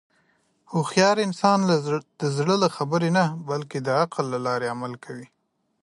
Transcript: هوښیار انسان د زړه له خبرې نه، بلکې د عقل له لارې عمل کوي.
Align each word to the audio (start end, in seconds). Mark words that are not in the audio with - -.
هوښیار 0.71 1.17
انسان 1.27 1.59
د 2.21 2.23
زړه 2.37 2.55
له 2.63 2.69
خبرې 2.75 3.09
نه، 3.17 3.25
بلکې 3.49 3.77
د 3.81 3.89
عقل 4.01 4.25
له 4.33 4.39
لارې 4.45 4.67
عمل 4.73 4.93
کوي. 5.05 5.27